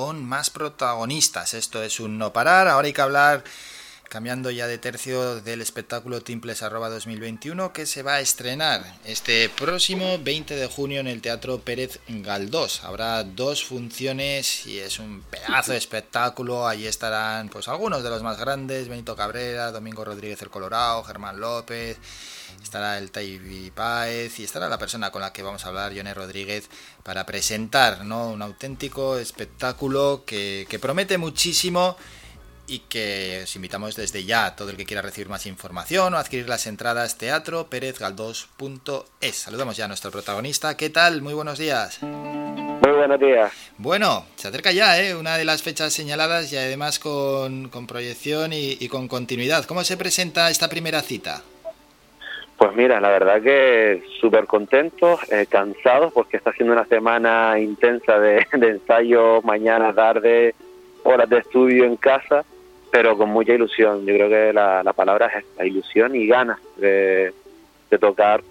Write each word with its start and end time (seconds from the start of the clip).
con 0.00 0.24
más 0.24 0.48
protagonistas. 0.48 1.52
Esto 1.52 1.82
es 1.82 2.00
un 2.00 2.16
no 2.16 2.32
parar. 2.32 2.68
Ahora 2.68 2.86
hay 2.86 2.94
que 2.94 3.02
hablar, 3.02 3.44
cambiando 4.10 4.50
ya 4.50 4.66
de 4.66 4.76
tercio, 4.76 5.40
del 5.40 5.62
espectáculo 5.62 6.20
Timples 6.20 6.58
2021 6.58 7.72
que 7.72 7.86
se 7.86 8.02
va 8.02 8.14
a 8.14 8.20
estrenar 8.20 8.84
este 9.04 9.48
próximo 9.48 10.18
20 10.18 10.56
de 10.56 10.66
junio 10.66 10.98
en 10.98 11.06
el 11.06 11.22
Teatro 11.22 11.60
Pérez 11.60 12.00
Galdós. 12.08 12.82
Habrá 12.82 13.22
dos 13.22 13.64
funciones 13.64 14.66
y 14.66 14.80
es 14.80 14.98
un 14.98 15.22
pedazo 15.22 15.72
de 15.72 15.78
espectáculo. 15.78 16.66
Allí 16.66 16.88
estarán 16.88 17.48
pues 17.48 17.68
algunos 17.68 18.02
de 18.02 18.10
los 18.10 18.24
más 18.24 18.36
grandes, 18.38 18.88
Benito 18.88 19.14
Cabrera, 19.14 19.70
Domingo 19.70 20.04
Rodríguez 20.04 20.42
el 20.42 20.50
Colorado, 20.50 21.04
Germán 21.04 21.38
López 21.38 21.96
estará 22.62 22.98
el 22.98 23.10
Taibi 23.10 23.70
Páez 23.70 24.38
y 24.38 24.44
estará 24.44 24.68
la 24.68 24.78
persona 24.78 25.10
con 25.10 25.22
la 25.22 25.32
que 25.32 25.42
vamos 25.42 25.64
a 25.64 25.68
hablar, 25.68 25.92
Yone 25.92 26.14
Rodríguez, 26.14 26.68
para 27.02 27.26
presentar 27.26 28.04
¿no? 28.04 28.28
un 28.28 28.42
auténtico 28.42 29.18
espectáculo 29.18 30.24
que, 30.26 30.66
promete 30.80 31.18
muchísimo 31.18 31.96
y 32.70 32.78
que 32.88 33.40
os 33.42 33.56
invitamos 33.56 33.96
desde 33.96 34.24
ya 34.24 34.46
a 34.46 34.56
todo 34.56 34.70
el 34.70 34.76
que 34.76 34.84
quiera 34.84 35.02
recibir 35.02 35.28
más 35.28 35.44
información 35.46 36.14
o 36.14 36.18
adquirir 36.18 36.48
las 36.48 36.66
entradas 36.66 37.18
teatro 37.18 37.66
perezgaldos.es. 37.66 39.34
Saludamos 39.36 39.76
ya 39.76 39.86
a 39.86 39.88
nuestro 39.88 40.12
protagonista. 40.12 40.76
¿Qué 40.76 40.88
tal? 40.88 41.20
Muy 41.20 41.34
buenos 41.34 41.58
días. 41.58 42.00
Muy 42.02 42.92
buenos 42.96 43.18
días. 43.18 43.52
Bueno, 43.76 44.24
se 44.36 44.48
acerca 44.48 44.70
ya, 44.70 45.02
¿eh? 45.02 45.16
Una 45.16 45.36
de 45.36 45.44
las 45.44 45.62
fechas 45.62 45.92
señaladas 45.92 46.52
y 46.52 46.56
además 46.56 47.00
con, 47.00 47.70
proyección 47.88 48.52
y, 48.52 48.76
y 48.78 48.88
con 48.88 49.08
continuidad. 49.08 49.64
¿Cómo 49.64 49.82
se 49.82 49.96
presenta 49.96 50.48
esta 50.48 50.68
primera 50.68 51.00
cita? 51.00 51.42
Pues 52.60 52.76
mira, 52.76 53.00
la 53.00 53.08
verdad 53.08 53.40
que 53.40 54.02
súper 54.20 54.44
contentos, 54.44 55.18
eh, 55.32 55.46
cansados, 55.48 56.12
porque 56.12 56.36
está 56.36 56.52
siendo 56.52 56.74
una 56.74 56.84
semana 56.84 57.58
intensa 57.58 58.18
de, 58.18 58.46
ensayo, 58.52 59.40
mañana, 59.40 59.94
tarde, 59.94 60.54
horas 61.02 61.30
de 61.30 61.38
estudio 61.38 61.84
en 61.86 61.96
casa, 61.96 62.44
pero 62.90 63.16
con 63.16 63.30
mucha 63.30 63.54
ilusión. 63.54 64.04
Yo 64.06 64.14
creo 64.14 64.28
que 64.28 64.52
la, 64.52 64.92
palabra 64.94 65.26
es 65.26 65.44
esta, 65.44 65.64
ilusión 65.64 66.14
y 66.16 66.26
ganas 66.26 66.58
de, 66.76 67.32
tocar 68.00 68.42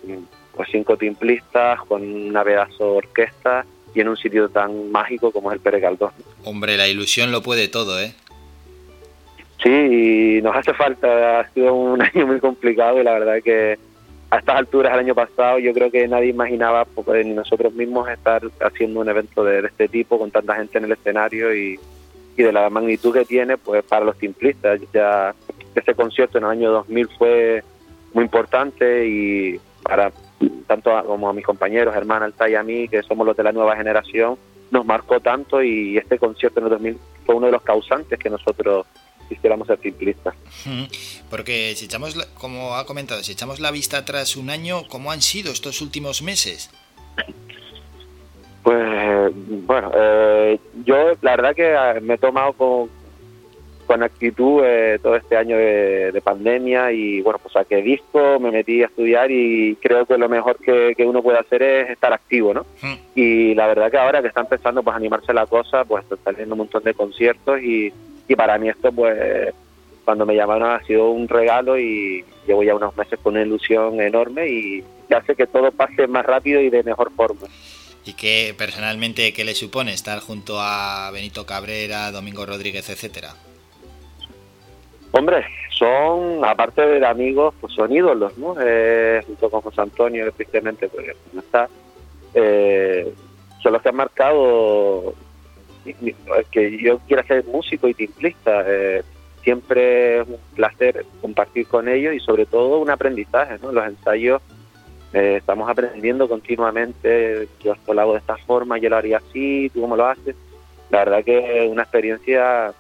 pues 0.56 0.70
cinco 0.72 0.98
timplistas 0.98 1.80
con 1.84 2.02
una 2.04 2.44
pedazo 2.44 2.96
orquesta 2.96 3.66
y 3.94 4.02
en 4.02 4.10
un 4.10 4.18
sitio 4.18 4.50
tan 4.50 4.92
mágico 4.92 5.32
como 5.32 5.52
es 5.52 5.56
el 5.56 5.62
Pérez 5.62 5.82
Galdós. 5.82 6.12
Hombre, 6.44 6.78
la 6.78 6.88
ilusión 6.88 7.32
lo 7.32 7.42
puede 7.42 7.68
todo, 7.68 8.00
¿eh? 8.00 8.14
Sí, 9.64 9.70
y 9.70 10.42
nos 10.42 10.56
hace 10.56 10.74
falta, 10.74 11.40
ha 11.40 11.50
sido 11.50 11.74
un 11.74 12.02
año 12.14 12.28
muy 12.28 12.40
complicado 12.40 13.00
y 13.00 13.04
la 13.04 13.14
verdad 13.14 13.42
que 13.44 13.78
a 14.32 14.38
estas 14.38 14.58
alturas 14.58 14.94
el 14.94 15.00
año 15.00 15.16
pasado 15.16 15.60
yo 15.60 15.74
creo 15.74 15.90
que 15.90 16.08
nadie 16.08 16.30
imaginaba, 16.30 16.86
porque 16.86 17.24
ni 17.24 17.34
nosotros 17.34 17.74
mismos, 17.74 18.10
estar 18.10 18.42
haciendo 18.62 19.00
un 19.00 19.10
evento 19.10 19.44
de, 19.44 19.60
este 19.60 19.88
tipo 19.88 20.20
con 20.20 20.32
tanta 20.32 20.56
gente 20.56 20.78
en 20.78 20.86
el 20.86 20.92
escenario 20.92 21.56
y, 21.56 21.80
y, 22.38 22.44
de 22.44 22.52
la 22.52 22.70
magnitud 22.70 23.14
que 23.14 23.26
tiene 23.26 23.58
pues 23.58 23.84
para 23.84 24.06
los 24.06 24.18
timplistas. 24.18 24.80
Ya 24.94 25.36
ese 25.76 25.94
concierto 25.96 26.38
en 26.38 26.46
el 26.46 26.50
año 26.52 26.72
2000 26.72 27.10
fue 27.18 27.64
muy 28.14 28.24
importante 28.24 29.08
y 29.08 29.60
para 29.84 30.12
tanto 30.68 30.92
como 31.06 31.30
a 31.30 31.34
mis 31.34 31.46
compañeros, 31.46 31.96
hermana 31.96 32.26
Alta 32.26 32.50
y 32.50 32.56
a 32.56 32.64
mí, 32.64 32.88
que 32.88 33.04
somos 33.04 33.26
los 33.26 33.36
de 33.36 33.44
la 33.44 33.52
nueva 33.52 33.76
generación, 33.76 34.38
nos 34.72 34.86
marcó 34.86 35.20
tanto 35.20 35.62
y 35.64 35.98
este 35.98 36.18
concierto 36.18 36.60
en 36.60 36.66
el 36.66 36.72
2000 36.72 36.98
fue 37.26 37.36
uno 37.36 37.48
de 37.48 37.52
los 37.52 37.62
causantes 37.62 38.20
que 38.20 38.30
nosotros 38.30 38.86
quisiéramos 39.28 39.68
ser 39.68 39.80
simplistas. 39.82 40.36
Porque 41.30 41.76
si 41.76 41.86
echamos, 41.86 42.16
como 42.36 42.76
ha 42.76 42.86
comentado, 42.86 43.24
si 43.24 43.32
echamos 43.32 43.60
la 43.60 43.72
vista 43.72 43.98
atrás 43.98 44.36
un 44.36 44.50
año, 44.50 44.88
¿cómo 44.88 45.12
han 45.12 45.22
sido 45.22 45.52
estos 45.52 45.82
últimos 45.82 46.22
meses? 46.22 46.70
Pues 48.70 49.34
bueno, 49.66 49.90
eh, 49.96 50.60
yo 50.86 51.14
la 51.24 51.32
verdad 51.32 51.56
que 51.56 51.76
ah, 51.76 51.96
me 52.04 52.14
he 52.14 52.18
tomado 52.20 52.54
con, 52.54 52.88
con 53.88 54.04
actitud 54.04 54.62
eh, 54.64 55.00
todo 55.02 55.16
este 55.16 55.36
año 55.36 55.58
de, 55.58 56.22
pandemia 56.24 56.92
y 56.92 57.20
bueno, 57.22 57.40
pues 57.40 57.54
saqué 57.54 57.78
disco, 57.82 58.40
me 58.40 58.52
metí 58.52 58.84
a 58.84 58.86
estudiar 58.86 59.32
y 59.32 59.76
creo 59.82 60.06
que 60.06 60.20
lo 60.20 60.30
mejor 60.30 60.58
que, 60.60 60.94
uno 61.04 61.24
puede 61.24 61.40
hacer 61.40 61.64
es 61.64 61.90
estar 61.90 62.14
activo, 62.14 62.54
¿no? 62.54 62.68
Y 63.16 63.56
la 63.56 63.66
verdad 63.66 63.90
que 63.90 63.98
ahora 63.98 64.22
que 64.22 64.28
está 64.28 64.42
empezando 64.42 64.84
pues 64.84 64.94
a 64.94 64.98
animarse 64.98 65.34
la 65.34 65.48
cosa, 65.48 65.84
pues 65.84 66.04
está 66.04 66.32
teniendo 66.32 66.54
un 66.54 66.60
montón 66.60 66.84
de 66.84 66.94
conciertos 66.94 67.60
y 67.64 67.92
y 68.28 68.36
para 68.36 68.60
mí 68.60 68.70
esto 68.70 68.92
pues 68.92 69.52
cuando 70.06 70.28
me 70.28 70.36
llamaron 70.36 70.70
ha 70.70 70.84
sido 70.84 71.10
un 71.10 71.28
regalo 71.28 71.76
y 71.76 72.24
llevo 72.46 72.62
ya 72.62 72.76
unos 72.76 72.96
meses 72.96 73.18
con 73.24 73.34
una 73.34 73.42
ilusión 73.42 74.00
enorme 74.00 74.48
y 74.48 74.84
hace 75.12 75.36
que 75.36 75.48
todo 75.48 75.72
pase 75.72 76.06
más 76.06 76.24
rápido 76.24 76.62
y 76.62 76.70
de 76.70 76.84
mejor 76.84 77.12
forma. 77.14 77.48
¿Y 78.10 78.14
qué 78.14 78.56
personalmente 78.58 79.34
qué 79.34 79.44
le 79.44 79.54
supone 79.54 79.94
estar 79.94 80.20
junto 80.20 80.60
a 80.60 81.12
Benito 81.12 81.46
Cabrera, 81.46 82.12
Domingo 82.12 82.44
Rodríguez, 82.44 82.90
etcétera? 82.90 83.36
Hombre, 85.12 85.46
son, 85.78 86.44
aparte 86.44 86.82
de 86.82 87.06
amigos, 87.06 87.54
pues 87.62 87.72
son 87.74 87.92
ídolos, 87.92 88.36
¿no? 88.40 88.56
Eh, 88.60 89.22
junto 89.28 89.52
con 89.52 89.62
José 89.62 89.82
Antonio, 89.82 90.26
que 90.26 90.32
tristemente 90.32 90.90
pues 90.90 91.06
está, 91.38 91.70
eh, 92.34 93.14
son 93.62 93.74
los 93.74 93.82
que 93.84 93.90
han 93.90 93.96
marcado 93.96 95.14
que 96.52 96.80
yo 96.82 96.98
quiera 97.08 97.22
ser 97.28 97.46
músico 97.46 97.88
y 97.88 97.94
timplista. 97.94 98.64
Eh, 98.66 99.04
siempre 99.44 100.22
es 100.22 100.28
un 100.28 100.40
placer 100.56 101.06
compartir 101.22 101.68
con 101.68 101.88
ellos 101.88 102.16
y 102.16 102.20
sobre 102.20 102.48
todo 102.48 102.80
un 102.80 102.90
aprendizaje, 102.90 103.60
¿no? 103.62 103.72
Los 103.72 103.86
ensayos 103.86 104.42
eh, 105.14 105.38
estamos 105.38 105.70
aprendiendo 105.70 106.30
continuamente, 106.30 107.48
yo 107.64 107.76
lo 107.88 108.02
hago 108.02 108.14
de 108.14 108.20
esta 108.20 108.38
forma, 108.38 108.78
yo 108.78 108.90
lo 108.90 108.98
haría 108.98 109.18
así, 109.18 109.70
tú 109.74 109.82
cómo 109.82 109.96
lo 109.96 110.06
haces. 110.06 110.36
La 110.92 111.00
verdad 111.00 111.24
que 111.24 111.64
es 111.64 111.70
una 111.70 111.84
experiencia, 111.84 112.74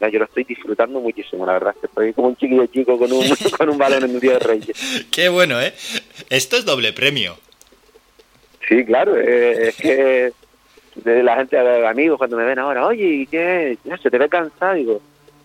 yo 0.00 0.18
lo 0.18 0.24
estoy 0.24 0.44
disfrutando 0.44 1.00
muchísimo, 1.00 1.46
la 1.46 1.54
verdad 1.54 1.74
que 1.80 1.86
estoy 1.86 2.12
como 2.12 2.28
un 2.28 2.36
chiquillo 2.36 2.66
chico 2.66 2.98
con 2.98 3.12
un, 3.12 3.24
con 3.58 3.68
un 3.68 3.78
balón 3.78 4.04
en 4.04 4.10
un 4.10 4.20
día 4.20 4.34
de 4.34 4.38
reyes. 4.40 5.06
Qué 5.10 5.28
bueno, 5.28 5.60
¿eh? 5.60 5.74
Esto 6.30 6.56
es 6.56 6.64
doble 6.64 6.92
premio. 6.92 7.36
Sí, 8.68 8.84
claro, 8.84 9.16
eh, 9.16 9.68
es 9.68 9.76
que 9.76 10.32
de 10.96 11.22
la 11.22 11.36
gente, 11.36 11.58
amigos, 11.86 12.18
cuando 12.18 12.36
me 12.36 12.44
ven 12.44 12.58
ahora, 12.58 12.86
oye, 12.86 13.06
¿y 13.06 13.26
qué? 13.26 13.78
¿Se 14.02 14.10
te 14.10 14.18
ve 14.18 14.28
cansado? 14.28 14.74
Digo, 14.74 15.00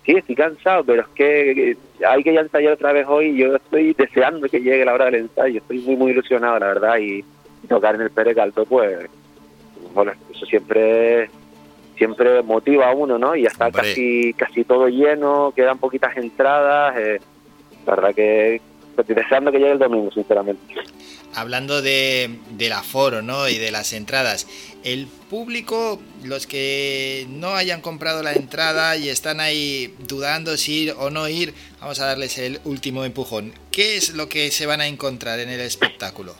sí, 0.06 0.14
estoy 0.14 0.36
cansado, 0.36 0.84
pero 0.84 1.02
es 1.04 1.08
que 1.10 1.78
hay 2.08 2.24
que 2.24 2.34
ya 2.34 2.42
ensayar 2.42 2.74
otra 2.74 2.94
vez 2.94 3.06
hoy 3.08 3.38
yo 3.38 3.56
estoy 3.56 3.94
deseando 3.94 4.48
que 4.48 4.60
llegue 4.60 4.86
la 4.86 4.94
hora 4.94 5.06
del 5.06 5.16
ensayo. 5.16 5.60
Estoy 5.60 5.80
muy, 5.80 5.96
muy 5.96 6.12
ilusionado, 6.12 6.60
la 6.60 6.68
verdad, 6.68 6.98
y 6.98 7.24
tocar 7.68 7.96
en 7.96 8.02
el 8.02 8.12
Pérez 8.12 8.38
Alto, 8.38 8.66
pues, 8.66 9.10
bueno, 9.94 10.12
eso 10.34 10.46
siempre 10.46 11.30
siempre 11.96 12.42
motiva 12.42 12.90
a 12.90 12.96
uno, 12.96 13.20
¿no? 13.20 13.36
Y 13.36 13.44
ya 13.44 13.50
está 13.50 13.72
casi 13.72 14.34
casi 14.34 14.64
todo 14.64 14.88
lleno, 14.88 15.54
quedan 15.56 15.78
poquitas 15.78 16.18
entradas. 16.18 16.98
Eh, 16.98 17.20
la 17.86 17.96
verdad 17.96 18.16
que 18.16 18.60
estoy 18.98 19.16
deseando 19.16 19.52
que 19.52 19.60
llegue 19.60 19.74
el 19.74 19.80
domingo, 19.80 20.12
sinceramente 20.12 20.62
hablando 21.36 21.82
de, 21.82 22.40
del 22.52 22.74
aforo 22.74 23.22
¿no? 23.22 23.48
y 23.48 23.58
de 23.58 23.72
las 23.72 23.94
entradas, 23.94 24.48
el 24.84 25.08
público, 25.30 26.00
los 26.24 26.48
que 26.48 27.26
no 27.30 27.56
hayan 27.56 27.82
comprado 27.82 28.24
la 28.24 28.34
entrada 28.34 28.98
y 28.98 29.10
están 29.10 29.40
ahí 29.40 29.94
dudando 30.08 30.58
si 30.58 30.84
ir 30.84 30.96
o 30.98 31.10
no 31.10 31.28
ir, 31.28 31.54
vamos 31.80 32.00
a 32.00 32.06
darles 32.06 32.38
el 32.38 32.60
último 32.66 33.06
empujón. 33.06 33.54
¿Qué 33.72 33.98
es 33.98 34.14
lo 34.14 34.28
que 34.30 34.52
se 34.52 34.66
van 34.66 34.82
a 34.82 34.88
encontrar 34.88 35.40
en 35.40 35.50
el 35.50 35.60
espectáculo? 35.62 36.36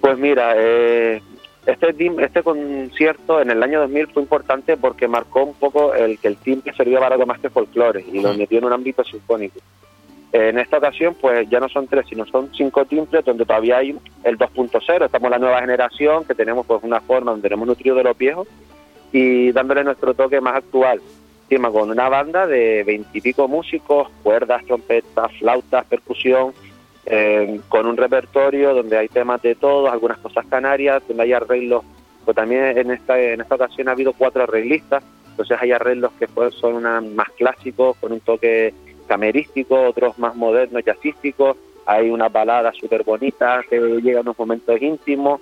Pues 0.00 0.18
mira, 0.18 0.54
eh, 0.56 1.22
este, 1.66 1.94
este 2.24 2.42
concierto 2.42 3.40
en 3.40 3.50
el 3.50 3.62
año 3.62 3.80
2000 3.80 4.08
fue 4.08 4.22
importante 4.22 4.76
porque 4.76 5.08
marcó 5.08 5.44
un 5.44 5.54
poco 5.54 5.94
el 5.94 6.18
que 6.18 6.28
el 6.28 6.36
timbre 6.36 6.72
servía 6.74 6.98
para 6.98 7.14
algo 7.14 7.26
más 7.26 7.38
que 7.38 7.50
folclore 7.50 8.04
y 8.12 8.20
lo 8.20 8.34
metió 8.34 8.58
en 8.58 8.64
un 8.64 8.72
ámbito 8.72 9.04
sinfónico. 9.04 9.60
En 10.32 10.58
esta 10.58 10.78
ocasión, 10.78 11.16
pues 11.20 11.48
ya 11.50 11.58
no 11.58 11.68
son 11.68 11.88
tres, 11.88 12.06
sino 12.08 12.24
son 12.26 12.50
cinco 12.54 12.84
timbres 12.84 13.24
donde 13.24 13.44
todavía 13.44 13.78
hay 13.78 13.96
el 14.22 14.38
2.0. 14.38 15.04
Estamos 15.04 15.30
la 15.30 15.38
nueva 15.38 15.60
generación, 15.60 16.24
que 16.24 16.36
tenemos 16.36 16.66
pues 16.66 16.84
una 16.84 17.00
forma 17.00 17.32
donde 17.32 17.48
tenemos 17.48 17.66
nutrido 17.66 17.96
de 17.96 18.04
los 18.04 18.16
viejos 18.16 18.46
y 19.12 19.50
dándole 19.50 19.82
nuestro 19.82 20.14
toque 20.14 20.40
más 20.40 20.54
actual. 20.56 21.00
Encima 21.42 21.70
con 21.70 21.90
una 21.90 22.08
banda 22.08 22.46
de 22.46 22.84
veintipico 22.84 23.48
músicos, 23.48 24.08
cuerdas, 24.22 24.64
trompetas, 24.66 25.32
flautas, 25.40 25.84
percusión, 25.86 26.54
eh, 27.06 27.60
con 27.68 27.86
un 27.86 27.96
repertorio 27.96 28.72
donde 28.72 28.98
hay 28.98 29.08
temas 29.08 29.42
de 29.42 29.56
todos, 29.56 29.90
algunas 29.90 30.18
cosas 30.18 30.46
canarias, 30.46 31.02
donde 31.08 31.24
hay 31.24 31.32
arreglos. 31.32 31.84
Pues 32.24 32.36
también 32.36 32.78
en 32.78 32.92
esta, 32.92 33.20
en 33.20 33.40
esta 33.40 33.56
ocasión 33.56 33.88
ha 33.88 33.92
habido 33.92 34.12
cuatro 34.12 34.44
arreglistas, 34.44 35.02
entonces 35.30 35.58
hay 35.60 35.72
arreglos 35.72 36.12
que 36.20 36.28
pues, 36.28 36.54
son 36.54 36.74
una, 36.74 37.00
más 37.00 37.30
clásicos, 37.30 37.96
con 37.96 38.12
un 38.12 38.20
toque 38.20 38.72
camerísticos, 39.10 39.90
otros 39.90 40.16
más 40.20 40.36
modernos, 40.36 40.84
jazzísticos. 40.84 41.56
Hay 41.84 42.10
una 42.10 42.28
balada 42.28 42.72
súper 42.72 43.02
bonita 43.02 43.64
que 43.68 43.80
llega 44.00 44.18
a 44.18 44.22
unos 44.22 44.38
momentos 44.38 44.80
íntimos. 44.80 45.40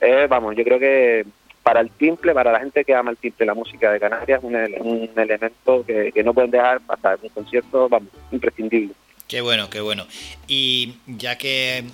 Eh, 0.00 0.26
vamos, 0.26 0.56
yo 0.56 0.64
creo 0.64 0.78
que 0.78 1.26
para 1.62 1.80
el 1.80 1.90
timple, 1.90 2.32
para 2.32 2.50
la 2.50 2.60
gente 2.60 2.82
que 2.82 2.94
ama 2.94 3.10
el 3.10 3.18
timple, 3.18 3.44
la 3.44 3.52
música 3.52 3.92
de 3.92 4.00
Canarias, 4.00 4.38
es 4.42 4.80
un, 4.80 5.10
elemento 5.16 5.84
que, 5.84 6.22
no 6.24 6.32
pueden 6.32 6.50
dejar 6.50 6.80
pasar. 6.80 7.18
Un 7.20 7.28
concierto, 7.28 7.90
vamos, 7.90 8.08
imprescindible. 8.32 8.94
Qué 9.28 9.42
bueno, 9.42 9.68
qué 9.68 9.82
bueno. 9.82 10.06
Y 10.48 10.94
ya 11.06 11.36
que 11.36 11.84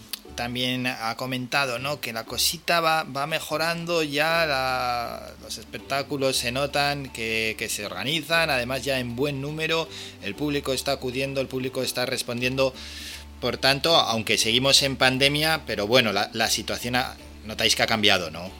también 0.40 0.86
ha 0.86 1.14
comentado, 1.18 1.78
¿no? 1.78 2.00
Que 2.00 2.14
la 2.14 2.24
cosita 2.24 2.80
va, 2.80 3.04
va 3.04 3.26
mejorando, 3.26 4.02
ya 4.02 5.28
los 5.42 5.58
espectáculos 5.58 6.36
se 6.36 6.50
notan 6.50 7.10
que, 7.12 7.54
se 7.68 7.84
organizan, 7.84 8.48
además 8.48 8.82
ya 8.82 9.00
en 9.00 9.16
buen 9.16 9.42
número, 9.42 9.86
el 10.22 10.34
público 10.34 10.72
está 10.72 10.92
acudiendo, 10.92 11.42
el 11.42 11.46
público 11.46 11.82
está 11.82 12.06
respondiendo. 12.06 12.72
Por 13.38 13.58
tanto, 13.58 13.94
aunque 13.94 14.38
seguimos 14.38 14.82
en 14.82 14.96
pandemia, 14.96 15.60
pero 15.66 15.86
bueno, 15.86 16.10
la, 16.10 16.30
la 16.32 16.48
situación 16.48 16.96
notáis 17.44 17.76
que 17.76 17.82
ha 17.82 17.86
cambiado, 17.86 18.30
¿no? 18.30 18.50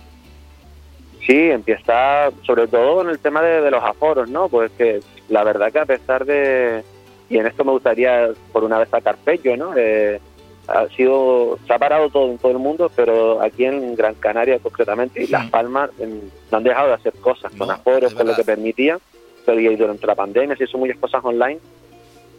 Sí, 1.27 1.51
empieza 1.51 2.31
sobre 2.43 2.69
todo 2.69 2.97
con 2.97 3.09
el 3.09 3.19
tema 3.21 3.41
de, 3.41 3.71
los 3.71 3.83
aforos, 3.83 4.29
¿no? 4.29 4.51
Pues 4.51 4.71
que 4.73 5.01
la 5.31 5.45
verdad 5.45 5.73
que 5.73 5.79
a 5.79 5.87
pesar 5.87 6.27
de, 6.27 6.85
y 7.31 7.39
en 7.39 7.47
esto 7.47 7.65
me 7.65 7.73
gustaría 7.73 8.33
por 8.53 8.65
una 8.65 8.79
vez 8.79 8.91
sacar 8.91 9.17
pecho, 9.17 9.57
¿no? 9.57 9.73
Eh, 9.75 10.21
ha 10.71 10.89
sido, 10.89 11.59
se 11.67 11.73
ha 11.73 11.79
parado 11.79 12.09
todo 12.11 12.31
en 12.31 12.39
todo 12.39 12.53
el 12.53 12.59
mundo, 12.59 12.91
pero 12.95 13.43
aquí 13.43 13.65
en 13.65 13.95
Gran 13.97 14.15
Canaria 14.15 14.59
concretamente 14.59 15.23
y 15.23 15.27
Las 15.27 15.51
Palmas 15.51 15.91
no 15.99 16.57
han 16.57 16.65
dejado 16.65 16.89
de 16.89 16.95
hacer 16.95 17.13
cosas 17.15 17.53
con 17.57 17.71
aforos, 17.71 18.15
con 18.15 18.27
lo 18.27 18.37
que 18.37 18.45
permitía, 18.45 18.99
pero 19.45 19.61
y 19.61 19.75
durante 19.77 20.07
la 20.07 20.15
pandemia 20.15 20.57
se 20.57 20.65
hizo 20.65 20.79
muchas 20.79 20.99
cosas 20.99 21.25
online 21.25 21.59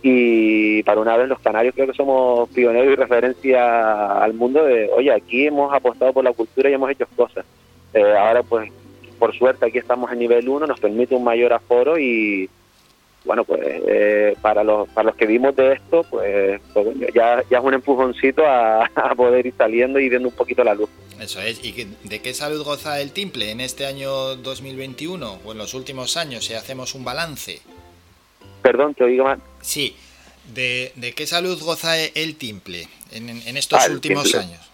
y 0.01 0.81
para 0.83 1.01
una 1.01 1.18
vez 1.18 1.28
los 1.28 1.39
canarios 1.39 1.75
creo 1.75 1.88
que 1.88 1.94
somos 1.94 2.50
pioneros 2.50 2.94
y 2.94 2.95
referencia 2.95 4.24
al 4.24 4.33
mundo 4.33 4.63
de, 4.63 4.89
oye, 4.95 5.12
aquí 5.12 5.45
hemos 5.45 5.74
apostado 5.74 6.13
por 6.13 6.24
la 6.24 6.33
cultura 6.33 6.69
y 6.69 6.74
hemos 6.74 6.89
hecho 6.89 7.06
cosas. 7.16 7.45
Eh, 7.94 8.16
ahora 8.18 8.42
pues 8.44 8.72
por 9.19 9.36
suerte 9.36 9.66
aquí 9.66 9.78
estamos 9.78 10.12
en 10.12 10.19
nivel 10.19 10.48
1, 10.48 10.66
nos 10.66 10.80
permite 10.80 11.13
un 11.13 11.24
mayor 11.24 11.54
aforo 11.54 12.00
y 12.00 12.50
bueno, 13.23 13.44
pues 13.44 13.62
eh, 13.63 14.35
para, 14.41 14.63
los, 14.63 14.89
para 14.89 15.07
los 15.07 15.15
que 15.15 15.27
vimos 15.27 15.56
de 15.56 15.73
esto, 15.73 16.03
pues, 16.09 16.59
pues 16.73 16.88
ya, 17.13 17.44
ya 17.50 17.57
es 17.59 17.63
un 17.63 17.73
empujoncito 17.73 18.44
a, 18.47 18.89
poder 19.15 19.45
ir 19.45 19.53
saliendo 19.57 20.00
y 20.00 20.09
viendo 20.09 20.29
un 20.29 20.35
poquito 20.35 20.63
la 20.63 20.73
luz. 20.73 20.89
Eso 21.19 21.39
es. 21.39 21.63
¿Y 21.63 21.71
de 22.03 22.21
qué 22.21 22.33
salud 22.33 22.63
goza 22.63 23.00
el 23.00 23.12
Timple 23.12 23.51
en 23.51 23.62
este 23.62 23.85
año 23.85 24.35
2021 24.38 25.39
o 25.45 25.51
en 25.51 25.57
los 25.57 25.73
últimos 25.75 26.18
años 26.18 26.45
si 26.45 26.56
hacemos 26.56 26.95
un 26.95 27.06
balance? 27.06 27.62
Perdón, 28.63 28.95
te 28.95 29.03
oigo 29.03 29.25
mal. 29.25 29.39
Sí. 29.62 29.95
¿De, 30.56 30.91
de 30.95 31.13
qué 31.13 31.27
salud 31.27 31.62
goza 31.62 32.00
el 32.00 32.35
Timple 32.35 32.88
en, 33.12 33.29
en 33.29 33.57
estos 33.57 33.79
ah, 33.88 33.91
últimos 33.91 34.33
años? 34.33 34.71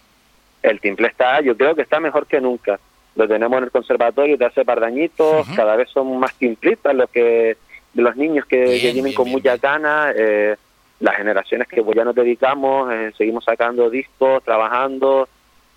El 0.63 0.79
Timple 0.79 1.07
está, 1.07 1.41
yo 1.41 1.57
creo 1.57 1.75
que 1.75 1.81
está 1.81 1.99
mejor 1.99 2.25
que 2.27 2.39
nunca 2.39 2.79
lo 3.17 3.27
tenemos 3.27 3.57
en 3.57 3.63
el 3.65 3.71
conservatorio 3.71 4.37
de 4.37 4.45
hace 4.45 4.63
par 4.63 4.79
de 4.79 4.85
añitos, 4.85 5.47
cada 5.55 5.75
vez 5.75 5.89
son 5.89 6.19
más 6.19 6.33
simplistas 6.39 6.95
los 6.95 7.09
que 7.09 7.57
de 7.97 8.03
los 8.03 8.15
niños 8.15 8.45
que, 8.45 8.63
vienen 8.93 9.11
con 9.11 9.27
mucha 9.27 9.57
gana, 9.57 10.13
eh, 10.15 10.55
las 10.99 11.15
generaciones 11.15 11.67
que 11.67 11.81
pues 11.81 11.97
ya 11.97 12.05
nos 12.05 12.13
dedicamos, 12.13 12.93
eh, 12.93 13.11
seguimos 13.17 13.43
sacando 13.43 13.89
discos, 13.89 14.43
trabajando 14.43 15.27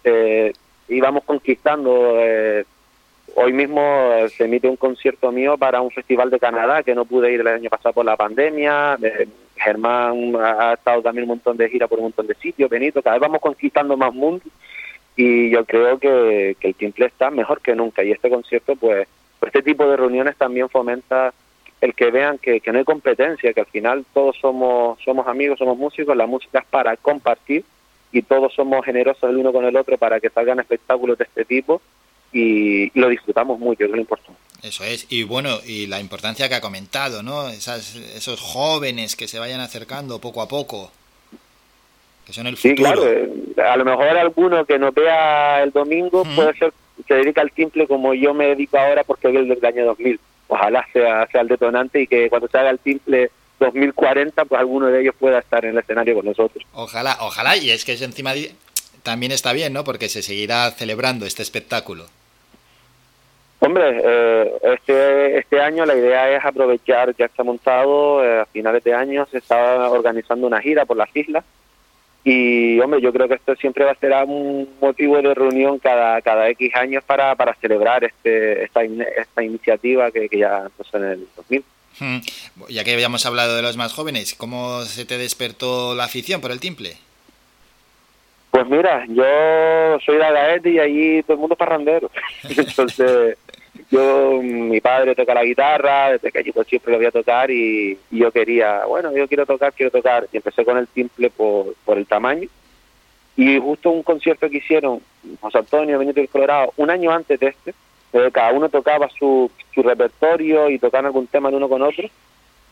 eh, 0.05 0.53
y 0.87 1.01
vamos 1.01 1.25
conquistando. 1.25 2.17
Eh, 2.19 2.67
hoy 3.37 3.55
mismo 3.55 3.81
se 4.37 4.45
emite 4.45 4.69
un 4.69 4.77
concierto 4.77 5.33
mío 5.33 5.57
para 5.57 5.81
un 5.81 5.91
festival 5.91 6.29
de 6.29 6.39
Canadá 6.39 6.83
que 6.83 6.95
no 6.95 7.07
pude 7.07 7.33
ir 7.33 7.41
el 7.41 7.47
año 7.47 7.71
pasado 7.71 7.95
por 7.95 8.05
la 8.05 8.19
pandemia. 8.19 8.99
Germán 9.57 10.37
ha 10.37 10.75
estado 10.75 11.01
también 11.01 11.25
un 11.25 11.37
montón 11.37 11.57
de 11.57 11.71
giras 11.71 11.89
por 11.89 12.01
un 12.01 12.05
montón 12.05 12.27
de 12.27 12.35
sitios, 12.35 12.69
Benito, 12.69 13.01
cada 13.01 13.17
vez 13.17 13.23
vamos 13.23 13.41
conquistando 13.41 13.97
más 13.97 14.13
mundo 14.13 14.45
y 15.17 15.49
yo 15.49 15.65
creo 15.65 15.99
que, 15.99 16.55
el 16.61 16.75
timple 16.75 17.07
está 17.07 17.31
mejor 17.31 17.63
que 17.63 17.75
nunca 17.75 18.05
y 18.05 18.13
este 18.13 18.29
concierto 18.29 18.77
pues 18.77 19.09
este 19.43 19.63
tipo 19.63 19.87
de 19.87 19.97
reuniones 19.97 20.37
también 20.37 20.69
fomenta 20.69 21.33
el 21.81 21.95
que 21.95 22.11
vean 22.11 22.39
que, 22.39 22.61
no 22.67 22.79
hay 22.79 22.85
competencia, 22.85 23.53
que 23.53 23.61
al 23.61 23.67
final 23.67 24.05
todos 24.13 24.37
somos 24.41 24.99
somos 25.03 25.27
amigos, 25.27 25.59
somos 25.59 25.79
músicos, 25.79 26.17
la 26.17 26.27
música 26.27 26.61
es 26.61 26.67
para 26.67 26.97
compartir 26.97 27.65
y 28.13 28.23
todos 28.23 28.53
somos 28.55 28.85
generosos 28.85 29.31
el 29.31 29.37
uno 29.37 29.53
con 29.53 29.65
el 29.65 29.77
otro 29.77 29.97
para 29.97 30.21
que 30.21 30.31
salgan 30.31 30.61
espectáculos 30.61 31.17
de 31.19 31.25
este 31.25 31.45
tipo 31.45 31.81
y, 32.33 32.91
lo 32.99 33.09
disfrutamos 33.09 33.59
mucho, 33.59 33.79
que 33.79 33.85
es 33.85 33.91
lo 33.91 33.99
importante. 33.99 34.39
Eso 34.63 34.85
es, 34.85 35.07
y 35.09 35.23
bueno, 35.23 35.59
y 35.67 35.87
la 35.87 36.01
importancia 36.01 36.49
que 36.49 36.55
ha 36.55 36.61
comentado, 36.61 37.23
¿no? 37.23 37.49
Esas, 37.49 37.97
esos 37.97 38.41
jóvenes 38.41 39.17
que 39.17 39.27
se 39.27 39.39
vayan 39.39 39.61
acercando 39.61 40.21
poco 40.21 40.43
a 40.43 40.49
poco 40.49 40.93
Sí, 42.57 42.75
claro. 42.75 43.07
Eh, 43.07 43.29
a 43.65 43.77
lo 43.77 43.85
mejor 43.85 44.07
alguno 44.07 44.65
que 44.65 44.79
nos 44.79 44.95
vea 44.95 45.63
el 45.63 45.71
domingo 45.73 46.25
puede 46.37 46.55
ser 46.55 46.73
se 47.09 47.15
dedica 47.15 47.41
al 47.41 47.51
simple 47.53 47.87
como 47.87 48.13
yo 48.15 48.35
me 48.35 48.49
dedico 48.49 48.79
ahora 48.79 49.05
porque 49.05 49.29
es 49.29 49.35
el 49.35 49.49
del 49.49 49.65
año 49.65 49.87
2000. 49.87 50.21
Ojalá 50.51 50.85
sea, 50.93 51.29
sea 51.29 51.43
el 51.43 51.49
detonante 51.49 52.03
y 52.03 52.07
que 52.09 52.29
cuando 52.29 52.49
se 52.49 52.59
haga 52.59 52.71
el 52.71 52.81
simple 52.81 53.31
2040, 53.61 54.45
pues 54.47 54.59
alguno 54.59 54.89
de 54.89 55.01
ellos 55.01 55.15
pueda 55.17 55.39
estar 55.39 55.65
en 55.65 55.71
el 55.71 55.79
escenario 55.79 56.17
con 56.17 56.27
nosotros. 56.27 56.65
Ojalá, 56.75 57.17
ojalá, 57.21 57.57
y 57.57 57.71
es 57.71 57.85
que 57.85 57.93
es 57.93 58.03
encima 58.03 58.33
también 59.05 59.31
está 59.31 59.53
bien, 59.53 59.73
¿no? 59.73 59.85
Porque 59.85 60.09
se 60.09 60.23
seguirá 60.23 60.69
celebrando 60.73 61.25
este 61.25 61.43
espectáculo. 61.43 62.07
Hombre, 63.61 64.01
eh, 64.03 64.53
este, 64.63 65.39
este 65.39 65.61
año 65.61 65.87
la 65.87 65.95
idea 65.95 66.37
es 66.37 66.45
aprovechar, 66.45 67.15
ya 67.17 67.27
está 67.27 67.45
montado, 67.45 68.25
eh, 68.25 68.41
a 68.41 68.47
finales 68.47 68.83
de 68.83 68.93
año 68.93 69.29
se 69.31 69.39
está 69.39 69.89
organizando 69.89 70.49
una 70.49 70.61
gira 70.61 70.85
por 70.85 70.97
las 70.97 71.15
islas 71.15 71.45
y 72.23 72.79
hombre, 72.81 73.01
yo 73.01 73.13
creo 73.13 73.29
que 73.29 73.35
esto 73.35 73.55
siempre 73.57 73.85
va 73.85 73.93
a 73.93 73.95
ser 73.95 74.13
un 74.27 74.69
motivo 74.81 75.17
de 75.23 75.35
reunión 75.35 75.79
cada, 75.79 76.21
cada 76.21 76.49
X 76.51 76.75
años 76.75 77.03
para, 77.05 77.35
para 77.35 77.55
celebrar 77.55 78.05
este, 78.05 78.65
esta, 78.65 78.83
esta 78.83 79.43
iniciativa 79.43 80.11
que, 80.11 80.29
ya 80.31 80.65
empezó 80.67 80.99
en 80.99 81.05
el 81.05 81.29
2000. 81.37 81.65
Hmm. 81.99 82.19
Ya 82.69 82.85
que 82.85 82.93
habíamos 82.93 83.25
hablado 83.25 83.57
de 83.57 83.63
los 83.63 83.77
más 83.77 83.95
jóvenes, 83.95 84.35
¿cómo 84.35 84.83
se 84.83 85.07
te 85.07 85.17
despertó 85.17 85.95
la 85.95 86.05
afición 86.05 86.41
por 86.43 86.51
el 86.51 86.61
timple? 86.61 86.97
Pues 88.51 88.67
mira, 88.67 89.07
yo 89.09 89.99
soy 90.05 90.17
de 90.17 90.25
Agaete 90.25 90.71
y 90.71 90.79
allí 90.79 91.23
todo 91.23 91.35
el 91.35 91.41
mundo 91.41 91.55
es 91.55 91.59
parrandero. 91.59 92.11
Entonces, 92.49 93.39
yo, 93.91 94.41
mi 94.43 94.81
padre 94.81 95.17
toca 95.17 95.35
la 95.35 95.45
guitarra, 95.45 96.13
desde 96.13 96.31
que 96.31 96.45
yo 96.45 96.63
siempre 96.65 96.93
lo 96.93 96.99
voy 96.99 97.07
a 97.07 97.11
tocar 97.11 97.51
y, 97.51 97.99
yo 98.11 98.31
quería, 98.31 98.85
bueno, 98.87 99.13
yo 99.15 99.27
quiero 99.27 99.47
tocar, 99.47 99.73
quiero 99.73 99.91
tocar. 99.91 100.29
Y 100.33 100.37
empecé 100.37 100.65
con 100.65 100.79
el 100.79 100.87
timple 100.87 101.31
por, 101.31 101.75
por 101.85 101.99
el 101.99 102.07
tamaño. 102.07 102.49
Y 103.37 103.59
justo 103.59 103.91
un 103.91 104.03
concierto 104.03 104.49
que 104.49 104.59
hicieron 104.59 105.01
José 105.41 105.59
Antonio 105.59 105.99
Benito 105.99 106.21
del 106.21 106.29
Colorado, 106.29 106.73
un 106.77 106.91
año 106.91 107.11
antes 107.11 107.41
de 107.41 107.49
este, 107.49 107.75
eh, 108.13 108.31
cada 108.33 108.53
uno 108.53 108.69
tocaba 108.69 109.09
su, 109.09 109.51
su 109.75 109.83
repertorio 109.83 110.69
y 110.69 110.79
tocaban 110.79 111.07
algún 111.07 111.27
tema 111.27 111.49
el 111.49 111.57
uno 111.57 111.69
con 111.69 111.83
otro. 111.83 112.09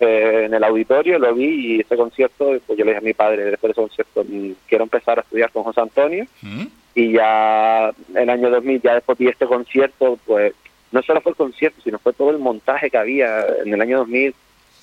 Eh, 0.00 0.44
en 0.44 0.55
el 0.55 0.62
auditorio 0.62 1.19
lo 1.19 1.35
vi 1.35 1.76
y 1.76 1.81
ese 1.81 1.97
concierto, 1.97 2.56
pues 2.64 2.79
yo 2.79 2.85
le 2.85 2.93
dije 2.93 2.99
a 2.99 3.00
mi 3.00 3.14
padre 3.14 3.44
después 3.44 3.69
de 3.69 3.73
ese 3.73 3.81
concierto, 3.81 4.25
mm, 4.25 4.53
quiero 4.69 4.85
empezar 4.85 5.19
a 5.19 5.23
estudiar 5.23 5.50
con 5.50 5.64
José 5.64 5.81
Antonio. 5.81 6.26
¿Mm? 6.43 6.67
Y 6.94 7.12
ya 7.12 7.91
el 8.14 8.31
año 8.31 8.50
2000, 8.50 8.82
ya 8.82 8.94
después 8.94 9.19
de 9.19 9.29
este 9.29 9.47
concierto, 9.47 10.19
pues 10.26 10.55
no 10.90 11.02
solo 11.02 11.20
fue 11.20 11.31
el 11.31 11.37
concierto, 11.37 11.81
sino 11.82 11.99
fue 11.99 12.12
todo 12.12 12.31
el 12.31 12.38
montaje 12.38 12.90
que 12.90 12.99
había 12.99 13.44
en 13.64 13.73
el 13.75 13.81
año 13.81 13.99
2000. 13.99 14.35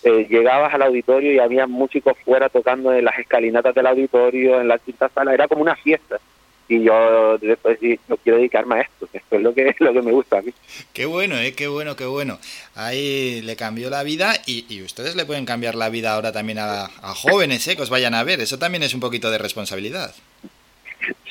Eh, 0.03 0.27
llegabas 0.29 0.73
al 0.73 0.83
auditorio 0.83 1.33
y 1.33 1.39
había 1.39 1.65
músicos 1.65 2.15
fuera 2.23 2.47
tocando 2.49 2.93
en 2.93 3.05
las 3.05 3.17
escalinatas 3.17 3.73
del 3.73 3.87
auditorio, 3.87 4.61
en 4.61 4.67
la 4.67 4.77
quinta 4.77 5.09
sala, 5.09 5.33
era 5.33 5.47
como 5.47 5.61
una 5.61 5.75
fiesta. 5.75 6.19
Y 6.67 6.83
yo 6.83 7.37
después 7.39 7.77
no 8.07 8.17
quiero 8.17 8.37
dedicarme 8.37 8.75
a 8.75 8.81
esto, 8.81 9.07
esto 9.13 9.35
es 9.35 9.41
lo 9.41 9.53
que, 9.53 9.75
lo 9.79 9.93
que 9.93 10.01
me 10.01 10.11
gusta 10.11 10.39
a 10.39 10.41
mí. 10.41 10.51
Qué 10.93 11.05
bueno, 11.05 11.37
eh, 11.37 11.53
qué 11.53 11.67
bueno, 11.67 11.95
qué 11.95 12.05
bueno. 12.05 12.39
Ahí 12.75 13.41
le 13.41 13.55
cambió 13.55 13.89
la 13.89 14.03
vida 14.03 14.33
y, 14.45 14.65
y 14.69 14.83
ustedes 14.83 15.15
le 15.15 15.25
pueden 15.25 15.45
cambiar 15.45 15.75
la 15.75 15.89
vida 15.89 16.13
ahora 16.13 16.31
también 16.31 16.59
a, 16.59 16.87
jóvenes, 17.15 17.67
eh, 17.67 17.75
que 17.75 17.81
os 17.81 17.89
vayan 17.89 18.13
a 18.13 18.23
ver. 18.23 18.41
Eso 18.41 18.59
también 18.59 18.83
es 18.83 18.93
un 18.93 18.99
poquito 18.99 19.31
de 19.31 19.37
responsabilidad. 19.39 20.13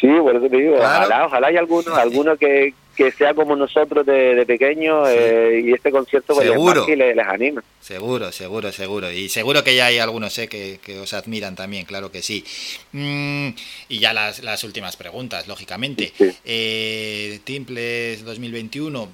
Sí, 0.01 0.09
por 0.09 0.37
eso 0.37 0.49
te 0.49 0.57
digo, 0.57 0.77
ojalá, 0.77 1.27
ojalá 1.27 1.47
hay 1.49 1.57
alguno, 1.57 1.95
alguno 1.95 2.37
que, 2.37 2.75
que 2.95 3.11
sea 3.13 3.35
como 3.35 3.57
nosotros 3.57 4.07
de, 4.07 4.35
de 4.35 4.47
pequeños 4.47 5.09
eh, 5.11 5.63
y 5.65 5.73
este 5.73 5.91
concierto 5.91 6.35
pues 6.35 6.49
seguro. 6.49 6.87
les, 6.89 7.17
les, 7.17 7.27
anima. 7.27 7.63
Seguro, 7.81 8.33
seguro, 8.33 8.73
seguro. 8.73 9.11
Y 9.11 9.29
seguro 9.29 9.63
que 9.63 9.77
ya 9.77 9.87
hay 9.87 9.99
algunos 9.99 10.39
eh, 10.39 10.49
que, 10.49 10.79
que 10.83 10.99
os 10.99 11.13
admiran 11.13 11.55
también, 11.55 11.85
claro 11.85 12.11
que 12.11 12.23
sí. 12.23 12.45
Mm, 12.93 13.49
y 13.89 13.99
ya 13.99 14.13
las, 14.13 14.43
las 14.43 14.65
últimas 14.65 14.97
preguntas, 14.97 15.49
lógicamente. 15.49 16.13
Eh, 16.45 17.41
Timples 17.45 18.25
2021 18.25 19.09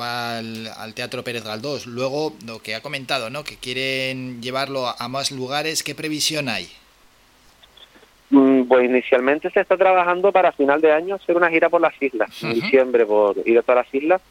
va 0.00 0.38
al, 0.38 0.94
Teatro 0.94 1.24
Pérez 1.24 1.44
Galdós. 1.44 1.86
Luego, 1.86 2.34
lo 2.46 2.60
que 2.60 2.74
ha 2.74 2.80
comentado, 2.80 3.30
¿no? 3.30 3.44
que 3.44 3.56
quieren 3.56 4.40
llevarlo 4.42 4.86
a 4.86 5.08
más 5.08 5.30
lugares, 5.30 5.82
¿qué 5.82 5.94
previsión 5.94 6.48
hay? 6.48 6.68
Pues 8.68 8.84
inicialmente 8.84 9.50
se 9.50 9.60
está 9.60 9.76
trabajando 9.76 10.32
para 10.32 10.52
final 10.52 10.80
de 10.80 10.92
año 10.92 11.14
hacer 11.14 11.36
una 11.36 11.50
gira 11.50 11.68
por 11.68 11.80
las 11.80 11.94
islas, 12.00 12.42
en 12.42 12.54
diciembre 12.54 13.04
por 13.06 13.36
ir 13.44 13.58
a 13.58 13.62
todas 13.62 13.84
las 13.84 13.94
islas 13.94 14.22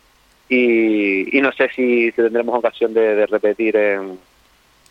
y, 0.49 1.37
y 1.37 1.41
no 1.41 1.51
sé 1.51 1.69
si, 1.75 2.11
tendremos 2.11 2.57
ocasión 2.57 2.93
de, 2.93 3.25
repetir 3.25 3.75
en, 3.75 4.19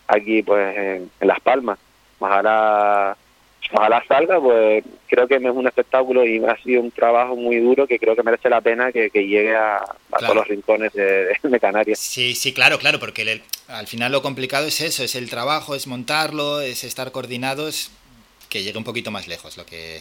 aquí 0.09 0.43
pues 0.43 0.77
en, 0.77 1.11
Las 1.21 1.41
Palmas. 1.41 1.79
Ojalá, 2.19 3.17
ojalá 3.73 4.05
salga, 4.09 4.41
pues 4.41 4.85
creo 5.07 5.29
que 5.29 5.37
es 5.37 5.43
un 5.43 5.67
espectáculo 5.67 6.27
y 6.27 6.45
ha 6.45 6.57
sido 6.63 6.81
un 6.81 6.91
trabajo 6.91 7.37
muy 7.37 7.59
duro 7.59 7.87
que 7.87 7.99
creo 7.99 8.17
que 8.17 8.23
merece 8.23 8.49
la 8.51 8.61
pena 8.61 8.91
que, 8.91 9.11
llegue 9.13 9.55
a, 9.55 9.85
todos 10.19 10.35
los 10.35 10.49
rincones 10.49 10.93
de, 10.93 11.37
de, 11.41 11.61
Canarias. 11.61 11.99
Sí, 11.99 12.35
sí, 12.35 12.53
claro, 12.53 12.79
claro, 12.79 12.99
porque 12.99 13.43
al 13.69 13.87
final 13.87 14.11
lo 14.11 14.23
complicado 14.23 14.67
es 14.67 14.81
eso, 14.81 15.05
es 15.05 15.15
el 15.15 15.31
trabajo, 15.31 15.75
es 15.75 15.87
montarlo, 15.87 16.61
es 16.61 16.83
estar 16.83 17.13
coordinados 17.13 17.93
que 18.55 18.63
llegue 18.63 18.79
un 18.79 18.85
poquito 18.85 19.11
más 19.11 19.27
lejos, 19.27 19.57
lo 19.57 19.67
que, 19.67 19.99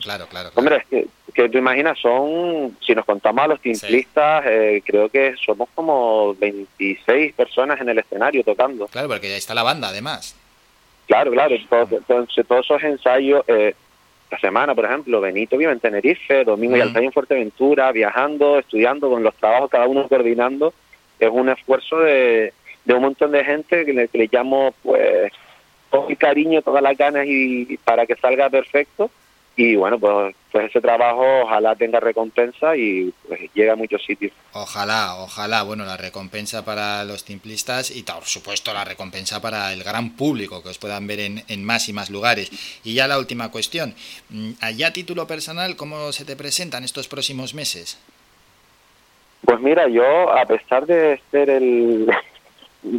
claro, 0.00 0.28
claro, 0.28 0.50
Hombre, 0.54 0.76
es 0.76 0.86
que, 0.86 1.06
que 1.34 1.48
tú 1.48 1.58
imaginas, 1.58 1.98
son, 1.98 2.78
si 2.80 2.94
nos 2.94 3.04
contamos 3.04 3.42
a 3.42 3.48
los 3.48 3.60
timplistas, 3.60 4.44
eh, 4.46 4.80
creo 4.86 5.08
que 5.08 5.34
somos 5.44 5.68
como 5.74 6.32
26 6.36 7.34
personas 7.34 7.80
en 7.80 7.88
el 7.88 7.98
escenario 7.98 8.44
tocando. 8.44 8.86
Claro, 8.86 9.08
porque 9.08 9.28
ya 9.28 9.36
está 9.36 9.54
la 9.54 9.64
banda, 9.64 9.88
además. 9.88 10.36
Claro, 11.08 11.32
claro, 11.32 11.56
entonces 11.56 12.46
todos 12.46 12.64
esos 12.64 12.80
ensayos, 12.84 13.42
eh, 13.48 13.74
la 14.30 14.38
semana, 14.38 14.72
por 14.76 14.84
ejemplo, 14.84 15.20
Benito 15.20 15.56
vive 15.56 15.72
en 15.72 15.80
Tenerife, 15.80 16.44
Domingo 16.44 16.76
y 16.76 16.82
Altair 16.82 17.06
en 17.06 17.12
Fuerteventura, 17.12 17.90
viajando, 17.90 18.60
estudiando, 18.60 19.10
con 19.10 19.24
los 19.24 19.34
trabajos 19.34 19.68
cada 19.68 19.88
uno 19.88 20.06
coordinando, 20.06 20.72
es 21.18 21.28
un 21.28 21.48
esfuerzo 21.48 21.98
de, 21.98 22.52
de 22.84 22.94
un 22.94 23.02
montón 23.02 23.32
de 23.32 23.44
gente 23.44 23.84
que 23.84 23.92
le, 23.92 24.06
que 24.06 24.18
le 24.18 24.28
llamo, 24.30 24.72
pues, 24.84 25.32
todo 25.90 26.08
el 26.08 26.16
cariño, 26.16 26.62
todas 26.62 26.82
las 26.82 26.96
ganas 26.96 27.26
y 27.26 27.78
para 27.84 28.06
que 28.06 28.16
salga 28.16 28.50
perfecto 28.50 29.10
y 29.58 29.74
bueno, 29.74 29.98
pues, 29.98 30.36
pues 30.52 30.66
ese 30.66 30.82
trabajo 30.82 31.24
ojalá 31.44 31.74
tenga 31.74 31.98
recompensa 31.98 32.76
y 32.76 33.12
pues 33.26 33.40
llegue 33.54 33.70
a 33.70 33.76
muchos 33.76 34.04
sitios. 34.04 34.32
Ojalá, 34.52 35.16
ojalá, 35.16 35.62
bueno, 35.62 35.86
la 35.86 35.96
recompensa 35.96 36.62
para 36.62 37.04
los 37.04 37.24
timplistas 37.24 37.90
y 37.90 38.02
por 38.02 38.24
supuesto 38.24 38.74
la 38.74 38.84
recompensa 38.84 39.40
para 39.40 39.72
el 39.72 39.82
gran 39.82 40.10
público 40.10 40.62
que 40.62 40.68
os 40.68 40.78
puedan 40.78 41.06
ver 41.06 41.20
en, 41.20 41.42
en 41.48 41.64
más 41.64 41.88
y 41.88 41.94
más 41.94 42.10
lugares. 42.10 42.50
Y 42.84 42.94
ya 42.94 43.08
la 43.08 43.18
última 43.18 43.50
cuestión, 43.50 43.94
mm, 44.28 44.50
allá 44.60 44.88
a 44.88 44.92
título 44.92 45.26
personal, 45.26 45.74
¿cómo 45.74 46.12
se 46.12 46.26
te 46.26 46.36
presentan 46.36 46.84
estos 46.84 47.08
próximos 47.08 47.54
meses? 47.54 47.98
Pues 49.40 49.58
mira, 49.60 49.88
yo 49.88 50.32
a 50.36 50.44
pesar 50.44 50.84
de 50.84 51.18
ser 51.30 51.48
el, 51.48 52.10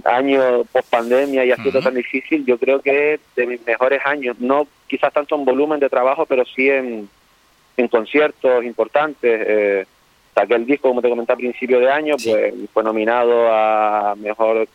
año 0.03 0.63
post 0.71 0.89
pandemia 0.89 1.45
y 1.45 1.51
ha 1.51 1.57
sido 1.57 1.81
tan 1.81 1.95
difícil, 1.95 2.45
yo 2.45 2.57
creo 2.57 2.81
que 2.81 3.19
de 3.35 3.47
mis 3.47 3.65
mejores 3.65 4.01
años, 4.05 4.39
no 4.39 4.67
quizás 4.87 5.13
tanto 5.13 5.35
en 5.35 5.45
volumen 5.45 5.79
de 5.79 5.89
trabajo, 5.89 6.25
pero 6.25 6.43
sí 6.45 6.69
en, 6.69 7.09
en 7.75 7.87
conciertos 7.87 8.63
importantes. 8.63 9.41
Eh, 9.47 9.85
saqué 10.33 10.55
el 10.55 10.65
disco, 10.65 10.89
como 10.89 11.01
te 11.01 11.09
comenté 11.09 11.33
a 11.33 11.37
principio 11.37 11.79
de 11.79 11.91
año, 11.91 12.15
pues 12.23 12.53
fue 12.73 12.83
nominado 12.83 13.51
a 13.51 14.15
mejor 14.17 14.67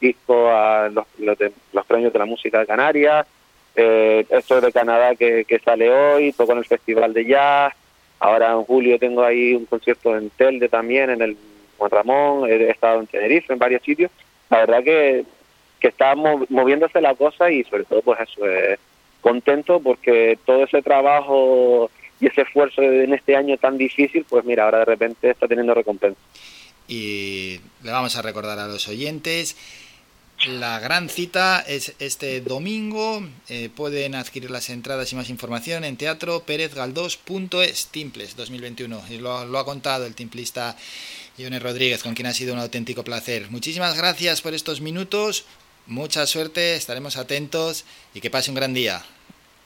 disco 0.00 0.50
a 0.50 0.88
los, 0.88 1.06
los, 1.18 1.86
premios 1.86 2.12
de 2.12 2.18
la 2.18 2.26
música 2.26 2.58
de 2.58 2.66
Canarias. 2.66 3.26
Eh, 3.74 4.26
esto 4.28 4.56
es 4.56 4.62
de 4.62 4.72
Canadá 4.72 5.14
que, 5.14 5.44
que 5.44 5.58
sale 5.58 5.90
hoy, 5.90 6.32
toco 6.32 6.52
en 6.52 6.58
el 6.58 6.64
Festival 6.64 7.12
de 7.12 7.24
Jazz. 7.24 7.74
Ahora 8.18 8.52
en 8.52 8.64
julio 8.64 8.98
tengo 8.98 9.22
ahí 9.22 9.54
un 9.54 9.66
concierto 9.66 10.16
en 10.16 10.30
Telde 10.30 10.68
también, 10.68 11.10
en 11.10 11.22
el 11.22 11.36
Juan 11.76 11.90
Ramón. 11.90 12.50
He 12.50 12.70
estado 12.70 13.00
en 13.00 13.06
Tenerife, 13.06 13.52
en 13.52 13.58
varios 13.58 13.82
sitios 13.82 14.10
la 14.50 14.58
verdad 14.58 14.84
que, 14.84 15.24
que 15.80 15.88
está 15.88 16.14
moviéndose 16.14 17.00
la 17.00 17.14
cosa 17.14 17.50
y 17.50 17.64
sobre 17.64 17.84
todo 17.84 18.02
pues 18.02 18.20
eso, 18.20 18.46
es 18.46 18.78
contento 19.20 19.80
porque 19.80 20.38
todo 20.44 20.64
ese 20.64 20.82
trabajo 20.82 21.90
y 22.20 22.26
ese 22.26 22.42
esfuerzo 22.42 22.82
en 22.82 23.12
este 23.12 23.36
año 23.36 23.56
tan 23.58 23.76
difícil, 23.76 24.24
pues 24.28 24.44
mira, 24.44 24.64
ahora 24.64 24.78
de 24.78 24.84
repente 24.86 25.30
está 25.30 25.46
teniendo 25.46 25.74
recompensa. 25.74 26.20
Y 26.88 27.60
le 27.82 27.90
vamos 27.90 28.16
a 28.16 28.22
recordar 28.22 28.58
a 28.58 28.68
los 28.68 28.88
oyentes. 28.88 29.56
La 30.48 30.78
gran 30.80 31.08
cita 31.08 31.64
es 31.66 31.94
este 31.98 32.40
domingo. 32.40 33.22
Eh, 33.48 33.70
pueden 33.74 34.14
adquirir 34.14 34.50
las 34.50 34.70
entradas 34.70 35.12
y 35.12 35.16
más 35.16 35.30
información 35.30 35.82
en 35.84 35.96
teatro 35.96 36.40
perezgaldós.es, 36.44 37.88
Timples 37.88 38.36
2021. 38.36 39.02
Y 39.10 39.18
lo, 39.18 39.44
lo 39.46 39.58
ha 39.58 39.64
contado 39.64 40.06
el 40.06 40.14
timplista 40.14 40.76
Ione 41.38 41.58
Rodríguez, 41.58 42.02
con 42.02 42.14
quien 42.14 42.26
ha 42.26 42.34
sido 42.34 42.54
un 42.54 42.60
auténtico 42.60 43.04
placer. 43.04 43.50
Muchísimas 43.50 43.96
gracias 43.96 44.40
por 44.40 44.54
estos 44.54 44.80
minutos, 44.80 45.44
mucha 45.86 46.26
suerte, 46.26 46.76
estaremos 46.76 47.16
atentos 47.16 47.84
y 48.14 48.20
que 48.20 48.30
pase 48.30 48.50
un 48.50 48.56
gran 48.56 48.74
día. 48.74 49.04